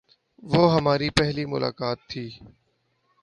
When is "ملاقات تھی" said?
1.45-2.25